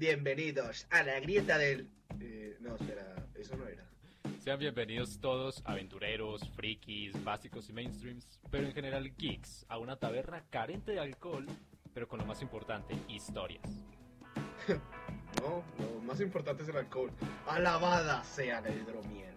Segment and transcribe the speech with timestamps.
[0.00, 1.86] Bienvenidos a la grieta del...
[2.20, 3.84] Eh, no, espera, eso no era.
[4.38, 10.42] Sean bienvenidos todos, aventureros, frikis, básicos y mainstreams, pero en general geeks, a una taberna
[10.48, 11.46] carente de alcohol,
[11.92, 13.68] pero con lo más importante, historias.
[15.42, 17.10] no, lo más importante es el alcohol.
[17.46, 19.34] Alabada sea la hidromiel.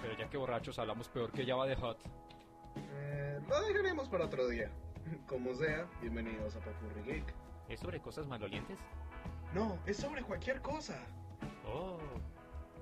[0.00, 1.98] Pero ya que borrachos hablamos peor que Java de Hot.
[2.94, 4.70] Eh, lo dejaremos para otro día.
[5.28, 7.34] Como sea, bienvenidos a Papurri Geek.
[7.68, 8.78] ¿Es sobre cosas malolientes?
[9.56, 10.98] No, es sobre cualquier cosa.
[11.66, 11.96] Oh.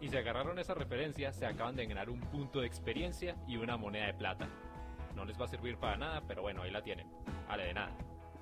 [0.01, 3.77] Y si agarraron esa referencia, se acaban de ganar un punto de experiencia y una
[3.77, 4.49] moneda de plata.
[5.15, 7.07] No les va a servir para nada, pero bueno, ahí la tienen.
[7.49, 7.97] Ale de nada.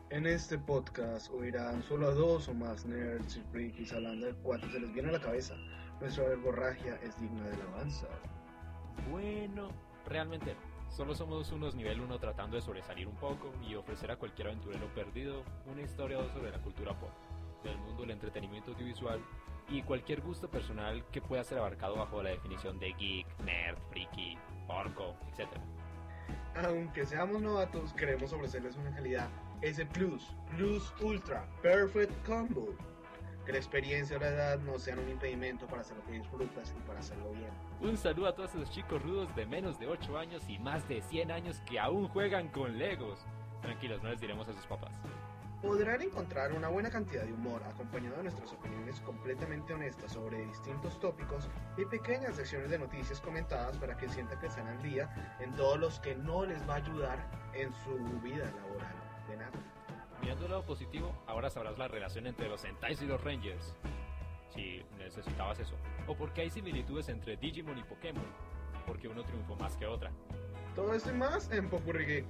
[0.08, 4.66] En este podcast oirán solo a dos o más nerds y frikis hablando de cuanto
[4.70, 5.55] se les viene a la cabeza.
[6.00, 8.06] Nuestra verborragia es digna de alabanza.
[9.10, 9.69] Bueno,
[10.06, 10.56] realmente
[10.92, 14.92] Solo somos unos nivel 1 tratando de sobresalir un poco y ofrecer a cualquier aventurero
[14.94, 17.08] perdido una historia sobre la cultura pop,
[17.62, 19.20] del mundo del entretenimiento audiovisual
[19.68, 24.36] y cualquier gusto personal que pueda ser abarcado bajo la definición de geek, nerd, freaky,
[24.68, 25.48] orco, etc.
[26.64, 29.28] Aunque seamos novatos, queremos ofrecerles una calidad
[29.62, 32.77] S Plus, Plus Ultra, Perfect Combo
[33.44, 36.74] que la experiencia o la edad no sean un impedimento para hacer lo que disfrutas
[36.77, 37.50] y para hacerlo bien.
[37.80, 41.02] Un saludo a todos esos chicos rudos de menos de 8 años y más de
[41.02, 43.18] 100 años que aún juegan con Legos.
[43.60, 44.92] Tranquilos, no les diremos a sus papás.
[45.62, 50.98] Podrán encontrar una buena cantidad de humor acompañado de nuestras opiniones completamente honestas sobre distintos
[50.98, 55.55] tópicos y pequeñas secciones de noticias comentadas para que sientan que están al día en
[55.55, 58.92] todos los que no les va a ayudar en su vida laboral.
[59.28, 59.52] De nada.
[60.20, 63.77] Mirando el lado positivo, ahora sabrás la relación entre los Sentais y los Rangers.
[64.52, 65.77] Si necesitabas eso.
[66.08, 68.27] O porque hay similitudes entre Digimon y Pokémon.
[68.84, 70.10] Porque uno triunfó más que otra.
[70.74, 72.27] Todo esto y más en Popurri Geek.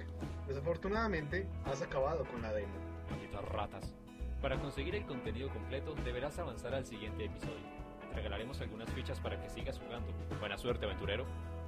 [0.47, 2.92] Desafortunadamente, has acabado con la demo.
[3.09, 3.93] Malditas ratas.
[4.41, 7.63] Para conseguir el contenido completo, deberás avanzar al siguiente episodio.
[8.09, 10.11] Te regalaremos algunas fichas para que sigas jugando.
[10.39, 11.25] Buena suerte, aventurero.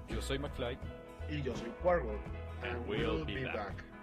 [0.10, 0.78] Yo soy McFly.
[1.30, 2.20] Y yo soy Quargo.
[2.64, 3.95] And, we'll, be, back.